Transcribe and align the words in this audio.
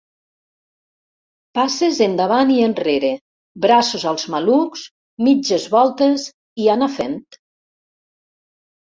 Passes 1.57 1.99
endavant 2.05 2.53
i 2.53 2.57
enrere, 2.67 3.11
braços 3.65 4.05
als 4.13 4.25
malucs, 4.37 4.87
mitges 5.27 5.69
voltes 5.75 6.27
i 6.65 6.71
anar 6.77 6.89
fent. 6.95 7.23